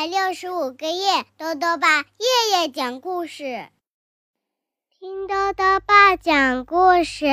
[0.00, 3.68] 百六十五个夜，豆豆爸夜夜讲故事，
[4.98, 7.26] 听豆豆爸讲故事，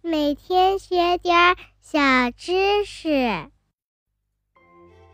[0.00, 2.00] 每天学点小
[2.36, 3.48] 知识。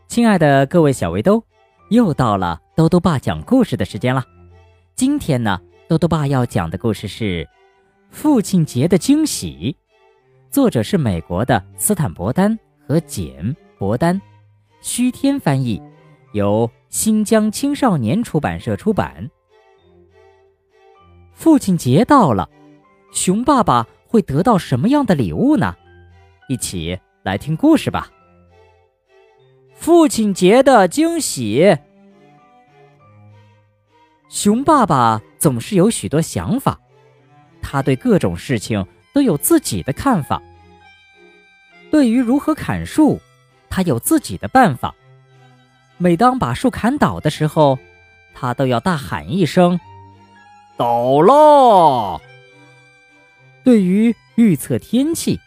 [0.08, 1.44] 亲爱的各位小围兜，
[1.90, 4.24] 又到了豆豆爸讲故事的时间了。
[4.96, 7.44] 今天呢，豆豆爸要讲的故事是
[8.10, 9.76] 《父亲节的惊喜》，
[10.50, 12.58] 作者是美国的斯坦伯丹
[12.88, 14.18] 和简伯丹，
[14.80, 15.82] 虚天翻译。
[16.32, 19.28] 由新疆青少年出版社出版。
[21.32, 22.48] 父亲节到了，
[23.12, 25.74] 熊爸爸会得到什么样的礼物呢？
[26.48, 28.12] 一起来听故事吧。
[29.74, 31.76] 父亲节的惊喜。
[34.28, 36.78] 熊爸爸总是有许多想法，
[37.60, 40.40] 他对各种事情都有自己的看法。
[41.90, 43.18] 对于如何砍树，
[43.68, 44.94] 他有自己的办法。
[46.04, 47.78] 每当把树砍倒的时候，
[48.34, 49.80] 他都要大喊一声
[50.76, 52.20] ：“倒了！”
[53.64, 55.40] 对于预测天气，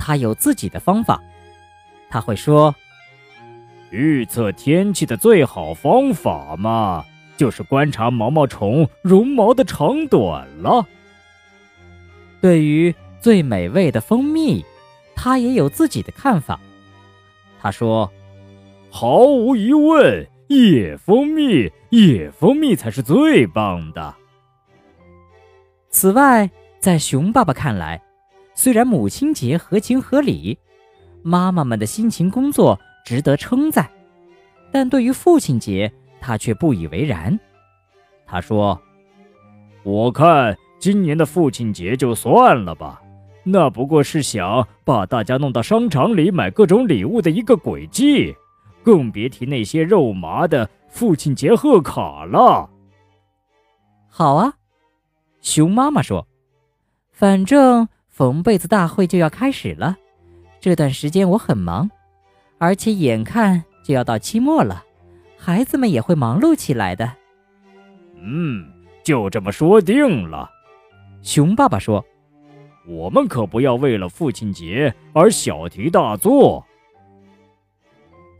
[0.00, 1.22] 他有自己的方法。
[2.10, 2.74] 他会说
[3.90, 7.04] ：“预测天气的最好方法嘛，
[7.36, 10.84] 就是观察毛毛虫绒毛的长短了。”
[12.42, 14.64] 对于最美味的蜂蜜，
[15.14, 16.58] 他也有自己的看法。
[17.60, 18.12] 他说。
[18.94, 24.14] 毫无疑问，野蜂蜜，野蜂蜜才是最棒的。
[25.88, 26.48] 此外，
[26.78, 27.98] 在熊爸爸看来，
[28.52, 30.58] 虽然母亲节合情合理，
[31.22, 33.90] 妈妈们的辛勤工作值得称赞，
[34.70, 37.40] 但对于父亲节，他却不以为然。
[38.26, 38.78] 他说
[39.84, 43.00] ：“我看今年的父亲节就算了吧，
[43.42, 48.36] 那不过是想把大家弄到商场里买各种礼物的一个轨迹。”
[48.82, 52.68] 更别提那些肉麻的父亲节贺卡了。
[54.08, 54.54] 好啊，
[55.40, 56.26] 熊妈妈说
[57.12, 59.96] ：“反正缝被子大会就要开始了，
[60.60, 61.90] 这段时间我很忙，
[62.58, 64.84] 而且眼看就要到期末了，
[65.38, 67.10] 孩子们也会忙碌起来的。”
[68.20, 68.70] 嗯，
[69.02, 70.50] 就这么说定了。
[71.22, 72.04] 熊爸爸说
[72.86, 76.64] ：“我们可不要为了父亲节而小题大做。”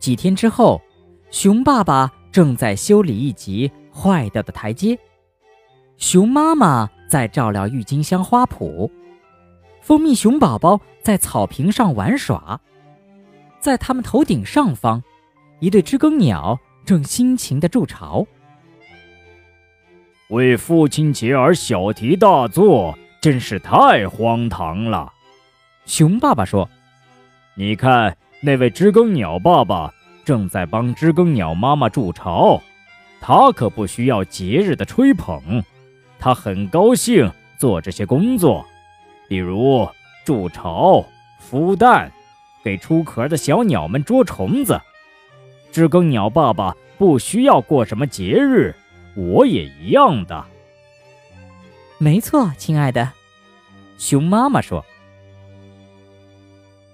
[0.02, 0.82] 几天之后，
[1.30, 4.98] 熊爸爸正在修理一级坏掉的台阶，
[5.96, 8.90] 熊妈妈在照料郁金香花圃，
[9.80, 12.60] 蜂蜜熊宝宝在草坪上玩耍，
[13.60, 15.00] 在他们头顶上方，
[15.60, 18.26] 一对知更鸟正辛勤地筑巢。
[20.30, 25.12] 为父亲节而小题大做，真是太荒唐了。
[25.86, 26.68] 熊爸爸说
[27.54, 29.94] ：“你看。”那位知更鸟爸爸
[30.24, 32.60] 正在帮知更鸟妈妈筑巢，
[33.20, 35.62] 他可不需要节日的吹捧，
[36.18, 38.66] 他很高兴做这些工作，
[39.28, 39.88] 比如
[40.24, 41.04] 筑巢、
[41.40, 42.10] 孵蛋、
[42.64, 44.80] 给出壳的小鸟们捉虫子。
[45.70, 48.74] 知更鸟爸爸不需要过什么节日，
[49.14, 50.44] 我也一样的。
[51.98, 53.12] 没错，亲爱的，
[53.98, 54.84] 熊妈妈说。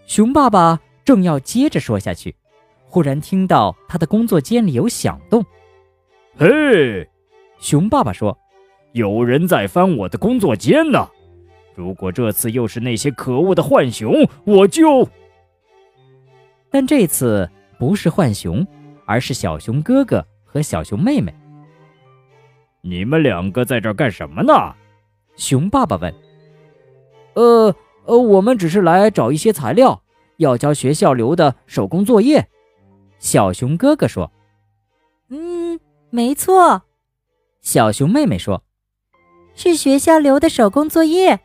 [0.07, 0.79] 熊爸爸。
[1.09, 2.37] 正要接着说下去，
[2.85, 5.43] 忽然听到他的工作间里有响动。
[6.37, 7.09] 嘿，
[7.59, 8.37] 熊爸爸说
[8.93, 11.09] ：“有人在翻我的工作间呢。
[11.75, 15.09] 如果这次又是那些可恶的浣熊，我就……
[16.69, 18.67] 但这次不是浣熊，
[19.07, 21.35] 而是小熊哥哥和小熊妹妹。
[22.83, 24.53] 你们两个在这干什么呢？”
[25.37, 26.15] 熊爸爸问。
[27.33, 27.75] “呃
[28.05, 29.99] 呃，我们只是来找一些材料。”
[30.39, 32.49] 要交学校留的手工作业，
[33.19, 34.33] 小熊哥哥说
[35.31, 35.79] ：“嗯，
[36.11, 36.83] 没错。”
[37.61, 38.63] 小熊妹妹说
[39.55, 41.41] ：“是学校留的手工作业。”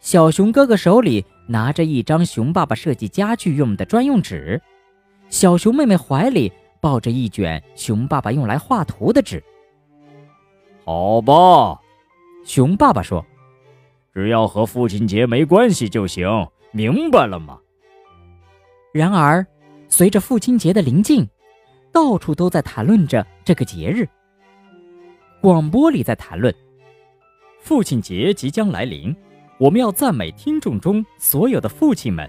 [0.00, 4.60] 小熊哥哥手里拿着一张熊爸爸设计家具用的专用纸，
[5.28, 6.50] 小熊妹妹怀里
[6.80, 9.42] 抱着一卷熊爸爸用来画图的纸。
[10.84, 11.78] 好吧，
[12.44, 13.24] 熊爸爸说
[14.14, 16.26] ：“只要和父亲节没关系就行，
[16.70, 17.58] 明白了吗？”
[18.96, 19.46] 然而，
[19.88, 21.28] 随着父亲节的临近，
[21.92, 24.08] 到处都在谈论着这个节日。
[25.42, 26.52] 广播里在谈论，
[27.60, 29.14] 父亲节即将来临，
[29.58, 32.28] 我们要赞美听众中所有的父亲们。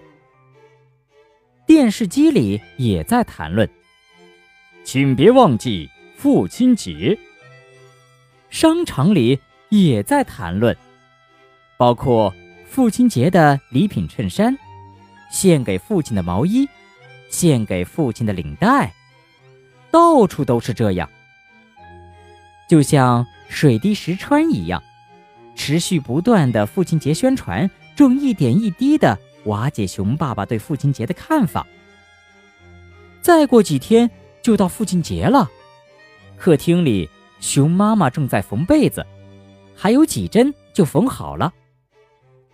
[1.66, 3.68] 电视机里也在谈论，
[4.84, 7.18] 请别忘记父亲节。
[8.50, 10.76] 商场里也在谈论，
[11.78, 12.34] 包括
[12.66, 14.58] 父亲节的礼品衬衫。
[15.30, 16.68] 献给父亲的毛衣，
[17.30, 18.94] 献给父亲的领带，
[19.92, 21.10] 到处都是这样，
[22.70, 24.82] 就像水滴石穿一样，
[25.56, 31.66] 持续不断的父亲节宣传正一点一滴的瓦解熊爸爸对父亲节的看法。
[33.22, 34.10] 再过几天
[34.42, 35.50] 就到父亲节了，
[36.38, 37.10] 客厅里
[37.40, 39.06] 熊妈妈正在缝被子，
[39.76, 41.54] 还有几针就缝好了。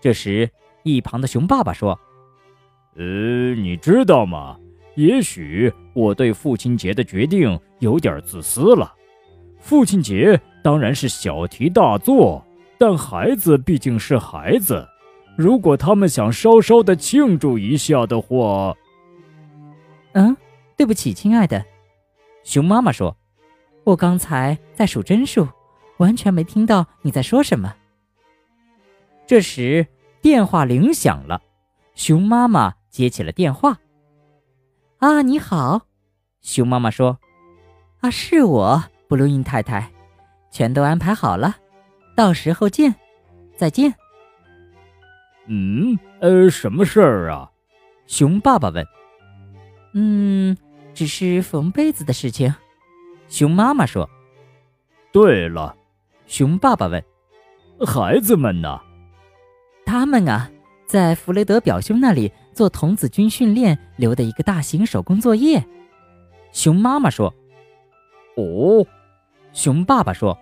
[0.02, 0.50] 这时，
[0.84, 2.00] 一旁的熊爸爸说
[2.96, 4.58] ：“呃，你知道吗？
[4.96, 8.94] 也许我对父亲节的决定有点自私了。
[9.60, 12.46] 父亲节当然是小题大做，
[12.78, 14.88] 但孩子毕竟是孩子，
[15.36, 18.76] 如果他们想稍稍的庆祝一下的话……
[20.12, 20.38] 嗯，
[20.78, 21.66] 对不起，亲爱的。”
[22.44, 23.18] 熊妈妈说
[23.86, 25.48] ：“我刚才在数针数，
[25.98, 27.74] 完全没听到你在说什么。”
[29.26, 29.88] 这时，
[30.22, 31.42] 电话铃响了，
[31.96, 33.80] 熊妈妈接起了电话。
[35.02, 35.88] “啊，你好。”
[36.42, 37.20] 熊妈妈说
[38.02, 39.92] ，“啊，是我，布鲁因太太，
[40.52, 41.56] 全都安排好了，
[42.16, 42.94] 到时候见，
[43.58, 43.94] 再见。
[45.48, 47.52] ”“嗯，呃，什么事儿啊？”
[48.06, 48.86] 熊爸爸问。
[49.96, 50.56] “嗯，
[50.94, 52.54] 只是缝被子的事情。”
[53.28, 54.08] 熊妈妈说。
[55.12, 55.76] “对了。”
[56.28, 57.04] 熊爸爸问
[57.86, 58.80] ，“孩子们呢？”
[59.84, 60.50] 他们啊，
[60.86, 65.62] 在弗雷德表兄那里做童子军训练留的一个大型手工作业。
[66.54, 67.34] 熊妈妈说
[68.38, 68.86] ：“哦。”
[69.52, 70.38] 熊爸爸说：“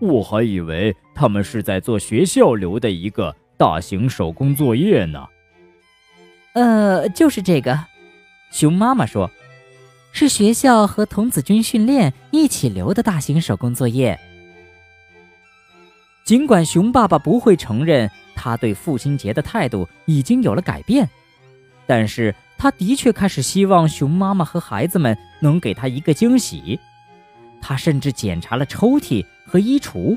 [0.00, 5.24] 我还以为他们是在做学校留的一个大型手工作业呢。”
[6.54, 7.78] 呃，就是这个。
[8.50, 9.30] 熊妈妈说
[10.12, 14.18] ：“是学校和童子军训练一起留的大型手工作业。”
[16.24, 18.10] 尽管熊爸爸不会承认。
[18.34, 21.08] 他对父亲节的态度已经有了改变，
[21.86, 26.78] 但是他的确开始希望熊妈妈和孩子们能给他一个惊喜。
[27.60, 30.16] 他甚至检查了抽屉和衣橱，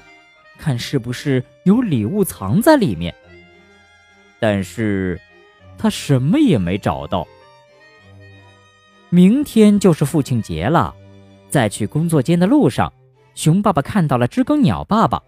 [0.57, 3.13] 看是不是有礼物藏在里面。
[4.39, 5.19] 但是，
[5.77, 7.27] 他什么也没找到。
[9.09, 10.93] 明天就是父亲节了，
[11.49, 12.91] 在去工作间的路上，
[13.33, 15.21] 熊爸爸看到了知更鸟爸爸，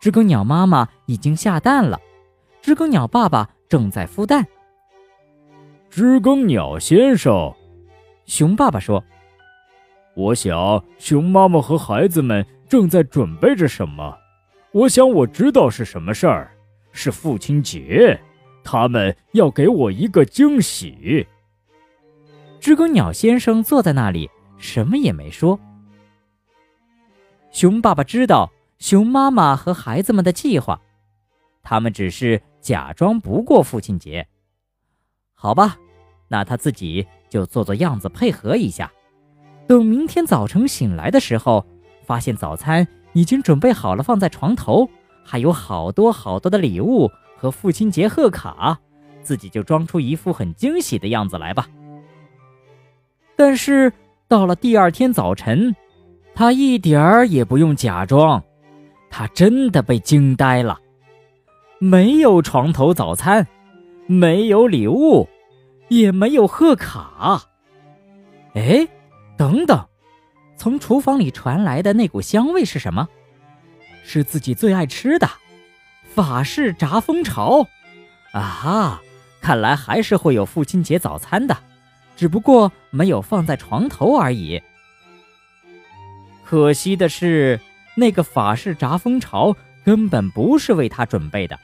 [0.00, 1.98] 知更鸟妈妈已经下蛋了。
[2.62, 4.46] 知更鸟爸爸正在孵蛋。
[5.90, 7.52] 知更鸟先生，
[8.24, 9.02] 熊爸爸说
[10.14, 14.16] ：“我想熊妈妈和孩子们正在准备着什么。
[14.72, 16.52] 我想我知道是什么事儿，
[16.92, 18.18] 是父亲节，
[18.62, 21.26] 他们要给我一个惊喜。”
[22.60, 25.58] 知更鸟先生坐在那里，什么也没说。
[27.50, 28.48] 熊爸爸知道
[28.78, 30.80] 熊妈妈和孩子们的计划，
[31.62, 32.40] 他们只是。
[32.60, 34.28] 假装不过父亲节，
[35.42, 35.74] 好吧，
[36.28, 38.92] 那他自己就做做样子配合一下。
[39.66, 41.64] 等明天早晨醒来的时候，
[42.04, 44.86] 发现早餐已经准备好了，放在床头，
[45.24, 48.78] 还有好多好多的礼物和父亲节贺卡，
[49.22, 51.66] 自己就装出一副很惊喜的样子来吧。
[53.34, 53.90] 但是
[54.28, 55.74] 到了第二天早晨，
[56.34, 58.42] 他一点儿也不用假装，
[59.08, 60.78] 他真的被惊呆了。
[61.78, 63.46] 没有床头早餐，
[64.10, 65.28] 没有礼物，
[65.86, 67.40] 也没有贺卡。
[68.54, 68.88] 哎，
[69.36, 69.86] 等等，
[70.56, 73.08] 从厨房里传来的那股香味是什么？
[74.02, 75.30] 是自己最爱吃的
[76.12, 77.64] 法式炸蜂巢。
[78.32, 79.02] 啊哈，
[79.40, 81.56] 看来还是会有父亲节早餐的，
[82.16, 84.60] 只不过没有放在床头而已。
[86.44, 87.60] 可惜的是，
[87.94, 91.56] 那个法式炸蜂巢根本不是为他准备的。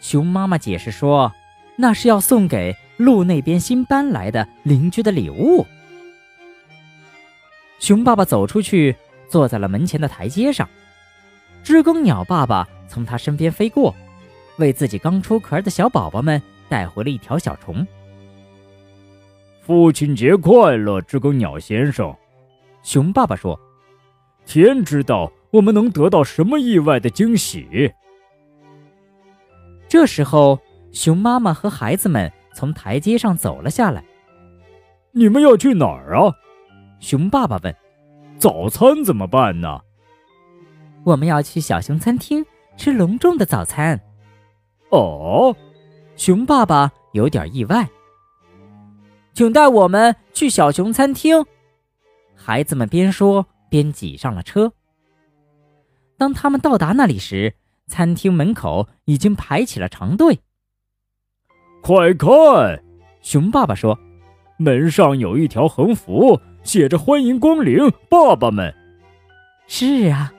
[0.00, 1.30] 熊妈妈解释说
[1.78, 5.64] ：“那是要送给路那边新搬来的邻居的礼物。”
[7.78, 8.94] 熊爸爸走出去，
[9.28, 10.68] 坐在了门前的台阶上。
[11.62, 13.94] 知更鸟爸爸从他身边飞过，
[14.56, 17.86] 为自己刚出壳的小宝宝们带回了一条小虫。
[19.62, 22.12] 父亲节快乐，知更鸟先生！
[22.82, 23.58] 熊爸爸说
[24.46, 27.92] ：“天知道我们能得到什么意外的惊喜。”
[29.88, 30.58] 这时候，
[30.92, 34.04] 熊妈妈和孩子们从台阶上走了下来。
[35.12, 36.32] “你们要去哪儿啊？”
[37.00, 37.74] 熊爸爸问。
[38.38, 39.80] “早餐怎么办呢
[41.04, 42.44] ？”“我们要去小熊餐厅
[42.76, 44.00] 吃隆重的早餐。
[44.90, 45.54] ”“哦。”
[46.16, 47.88] 熊爸爸有点意外。
[49.34, 51.44] “请带我们去小熊餐厅。”
[52.34, 54.72] 孩子们边说边挤上了车。
[56.16, 57.54] 当他们到达那里时，
[57.86, 60.40] 餐厅门口已经排起了长队。
[61.80, 62.82] 快看，
[63.22, 63.98] 熊爸爸说
[64.58, 67.78] ：“门上有一条横幅，写着“欢迎光临，
[68.10, 68.74] 爸爸们”。
[69.66, 70.32] 是啊，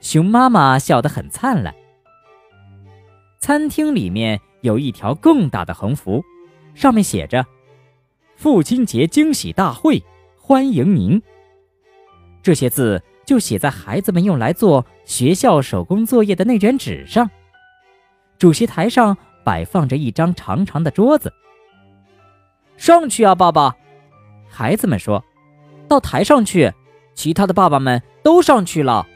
[0.00, 1.74] 熊妈妈笑得很灿烂。
[3.40, 6.22] 餐厅里面有一条更大的横幅，
[6.74, 7.46] 上面写着
[8.36, 10.02] “父亲节惊喜大会，
[10.36, 11.22] 欢迎您”。
[12.42, 17.30] 这些字就写在孩子们用来做学校手工作业的内卷纸上。
[18.36, 21.32] 主席台上摆放着一张长长的桌子。
[22.76, 23.76] 上去啊，爸爸！
[24.48, 25.24] 孩子们说
[25.88, 26.72] ：“到台上去。”
[27.14, 29.06] 其他的爸爸们都上去了。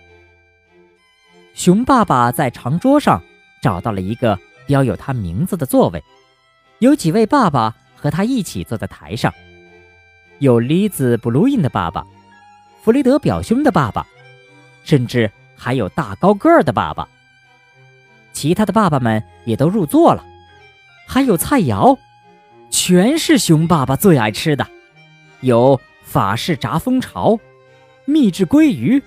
[1.55, 3.23] 熊爸爸在长桌上
[3.63, 6.05] 找到了一个标有他名字的座位，
[6.79, 9.33] 有几位爸爸和他一起坐在台上，
[10.41, 12.05] 有莉子·布鲁因的爸爸。
[12.83, 14.07] 弗雷德表兄的爸爸，
[14.85, 17.09] 甚至还有大高个儿的爸爸。
[18.37, 20.23] 其他的爸爸们也都入座了，
[21.09, 21.97] 还有菜肴，
[22.69, 24.67] 全是熊爸爸最爱吃的，
[25.41, 27.41] 有法式炸蜂巢、
[28.05, 29.03] 秘制鲑鱼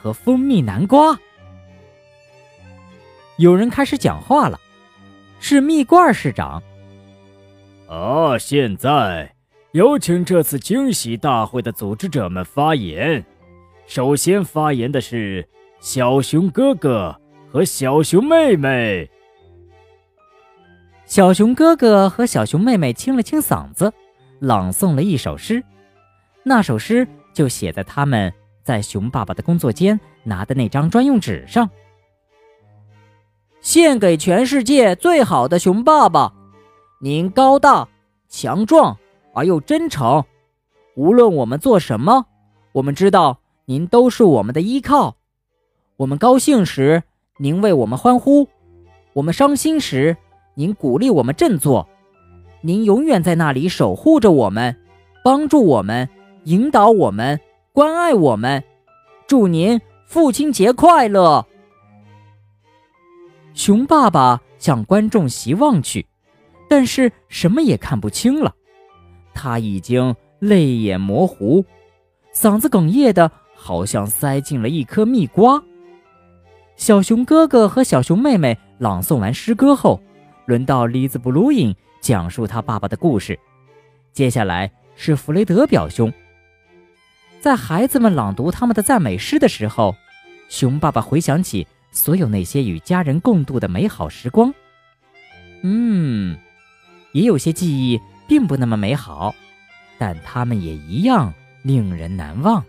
[0.00, 1.18] 和蜂蜜南瓜。
[3.36, 4.58] 有人开始讲话了，
[5.40, 6.62] 是蜜罐市长。
[7.86, 9.30] 啊，现在。
[9.72, 13.22] 有请这次惊喜大会的组织者们发言。
[13.86, 15.46] 首先发言的是
[15.80, 17.19] 小熊哥哥
[17.52, 19.10] 和小熊妹妹。
[21.04, 23.92] 小熊哥哥和小熊妹妹清了清嗓子，
[24.38, 25.62] 朗诵了一首诗。
[26.44, 31.68] 那首诗就写在他们在熊爸爸的工作间拿的那张专用纸上。
[33.60, 36.32] 献给全世界最好的熊爸爸，
[37.00, 37.88] 您高大
[38.28, 38.96] 强壮。
[39.32, 40.24] 而又真诚，
[40.96, 42.26] 无论我们做什么，
[42.72, 45.16] 我们知道您都是我们的依靠。
[45.98, 47.04] 我们高兴时，
[47.42, 48.46] 您为我们欢呼；
[49.14, 50.14] 我们伤心时，
[50.54, 51.88] 您鼓励我们振作。
[52.60, 54.76] 您永远在那里守护着我们，
[55.24, 56.06] 帮助我们，
[56.44, 57.40] 引导我们，
[57.72, 58.62] 关爱我们。
[59.26, 61.46] 祝您父亲节快乐！
[63.54, 66.06] 熊爸爸向观众席望去，
[66.68, 68.54] 但是什么也看不清了。
[69.32, 71.64] 他已经泪眼模糊，
[72.34, 75.64] 嗓子哽咽的，好像塞进了一颗蜜瓜。
[76.80, 80.00] 小熊哥哥和小熊妹妹朗诵完诗歌后，
[80.46, 83.38] 轮到莉子布鲁因讲述他爸爸的故事。
[84.14, 86.10] 接下来是弗雷德表兄。
[87.38, 89.94] 在孩子们朗读他们的赞美诗的时候，
[90.48, 94.50] 熊爸爸回想起所有那些与家人共度的美好时光。
[95.60, 96.34] 嗯，
[97.12, 98.00] 也有些记忆。
[98.26, 99.34] 并不那么美好，
[99.98, 101.34] 但他们也一样
[101.64, 102.64] 令人难忘。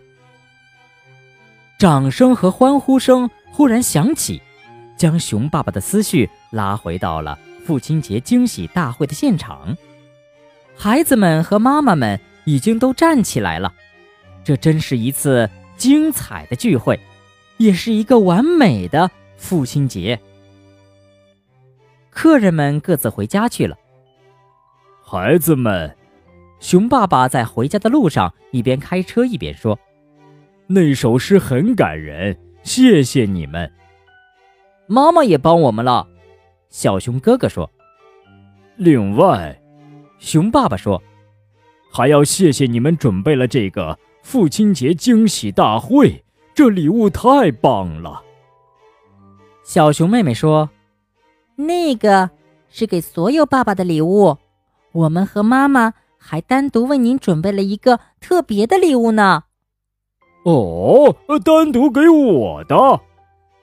[1.78, 4.40] 掌声和欢呼声忽然想起，
[4.96, 9.76] 将熊爸爸的思绪拉回到了父亲节惊喜大会的现场。
[10.74, 13.72] 孩子们和妈妈们已经都站起来了，
[14.42, 16.98] 这真是一次精彩的聚会，
[17.58, 20.18] 也是一个完美的父亲节。
[22.08, 23.76] 客人们各自回家去了。
[25.04, 25.94] 孩子们，
[26.58, 29.78] 熊爸爸在回家的路上一边开车一边说
[30.66, 33.70] ：“那首诗很感人，谢谢你们。”
[34.86, 36.06] 妈妈也帮我们了，
[36.68, 37.70] 小熊哥哥说。
[38.76, 39.60] 另外，
[40.18, 41.02] 熊爸爸说
[41.92, 48.22] ：“还要谢谢你们准备了这个父亲节惊喜大会，这礼物太棒了。”
[49.62, 50.68] 小熊妹妹说
[51.56, 52.30] ：“那个
[52.68, 54.38] 是给所有爸爸的礼物。”
[54.92, 59.44] 我们和妈妈还单独为您准备了一个特别的礼物呢。
[60.44, 62.76] 哦，单独给我的。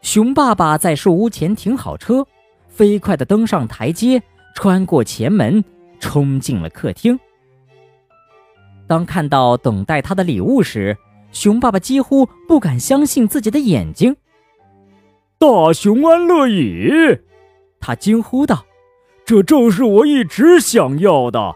[0.01, 2.25] 熊爸爸在树屋前停好车，
[2.67, 4.21] 飞快地登上台阶，
[4.55, 5.63] 穿过前门，
[5.99, 7.19] 冲进了客厅。
[8.87, 10.97] 当看到等待他的礼物时，
[11.31, 14.15] 熊爸爸几乎不敢相信自己的眼睛。
[15.37, 17.19] 大熊安乐椅，
[17.79, 18.65] 他惊呼道。
[19.25, 21.53] 这正是我一直想要的。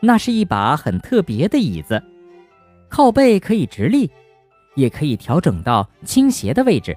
[0.00, 2.02] 那是一把很特别的椅子，
[2.92, 4.10] 靠背可以直立，
[4.74, 6.94] 也可以调整到倾斜的位置。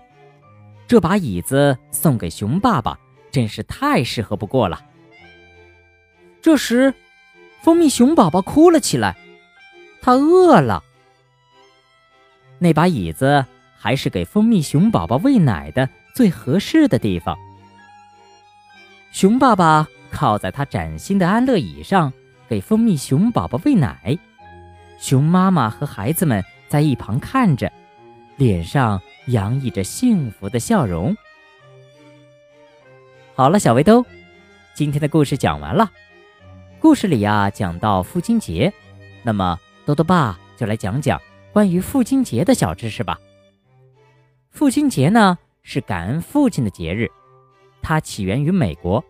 [0.86, 3.00] 这把椅子送给熊爸爸，
[3.32, 4.84] 真是太适合不过了。
[6.42, 6.94] 这时，
[7.62, 9.16] 蜂蜜熊宝宝哭了起来，
[10.02, 10.84] 他饿了。
[12.60, 13.46] 那把椅子
[13.78, 17.38] 还是给蜂蜜熊宝宝喂奶的最合适的地方。
[19.14, 22.12] 熊爸爸靠在他崭新的安乐椅上，
[22.50, 24.20] 给蜂蜜熊宝宝喂奶。
[24.98, 27.72] 熊妈妈和孩子们在一旁看着，
[28.38, 31.16] 脸上洋溢着幸福的笑容。
[33.36, 34.06] 好了，小围兜，
[34.74, 35.92] 今天的故事讲完了。
[36.80, 38.72] 故事里呀，讲到父亲节，
[39.24, 41.20] 那么多多爸就来讲讲
[41.52, 43.20] 关于父亲节的小知识吧。
[44.52, 47.10] 父亲节呢是感恩父亲的节日，
[47.82, 49.04] 它起源于美国，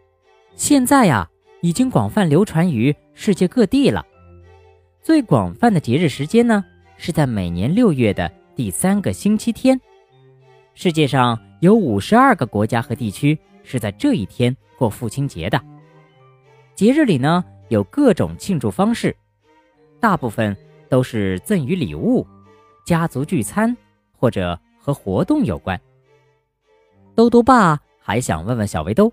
[0.56, 1.30] 现在呀
[1.62, 4.06] 已经广泛流传于世界各地了。
[5.06, 6.66] 最广泛的节日时间呢
[6.98, 9.80] 是在每年六月的第三个星期天。
[10.74, 15.62] 世界上有五十二个国家和地区是在这一天过父亲节的。
[16.74, 19.16] 节日里呢有各种庆祝方式，
[20.00, 20.58] 大部分
[20.90, 22.26] 都是赠予礼物、
[22.84, 23.78] 家族聚餐
[24.18, 24.60] 或者。
[24.80, 25.82] 和活动有关。
[27.16, 29.12] 兜兜爸还想问问小围兜，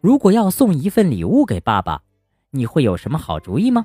[0.00, 2.00] 如果要送一份礼物给爸爸，
[2.52, 3.84] 你会有什么好主意吗？